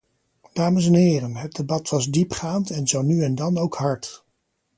[0.53, 4.25] Dames en heren, het debat was diepgaand en zo nu en dan ook hard.